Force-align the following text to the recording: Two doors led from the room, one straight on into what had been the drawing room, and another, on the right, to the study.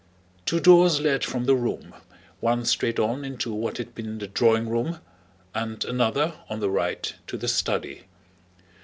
Two 0.47 0.59
doors 0.59 0.99
led 0.99 1.23
from 1.23 1.45
the 1.45 1.53
room, 1.55 1.93
one 2.39 2.65
straight 2.65 2.97
on 2.97 3.23
into 3.23 3.53
what 3.53 3.77
had 3.77 3.93
been 3.93 4.17
the 4.17 4.27
drawing 4.27 4.67
room, 4.67 4.97
and 5.53 5.85
another, 5.85 6.33
on 6.49 6.59
the 6.59 6.71
right, 6.71 7.13
to 7.27 7.37
the 7.37 7.47
study. 7.47 8.05